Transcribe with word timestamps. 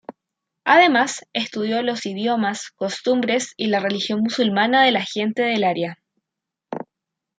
Además 0.65 1.27
estudió 1.31 1.83
los 1.83 2.07
idiomas, 2.07 2.71
costumbres 2.71 3.53
y 3.55 3.67
la 3.67 3.79
religión 3.79 4.21
musulmana 4.21 4.81
de 4.83 4.89
la 4.91 5.05
gente 5.05 5.43
del 5.43 5.63
área. 5.63 5.99